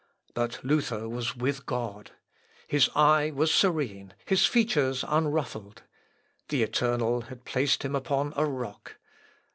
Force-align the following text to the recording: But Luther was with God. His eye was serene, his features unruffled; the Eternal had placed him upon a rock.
But 0.33 0.63
Luther 0.65 1.07
was 1.07 1.35
with 1.35 1.67
God. 1.67 2.09
His 2.67 2.89
eye 2.95 3.29
was 3.29 3.53
serene, 3.53 4.15
his 4.25 4.47
features 4.47 5.05
unruffled; 5.07 5.83
the 6.49 6.63
Eternal 6.63 7.21
had 7.29 7.45
placed 7.45 7.85
him 7.85 7.95
upon 7.95 8.33
a 8.35 8.45
rock. 8.47 8.95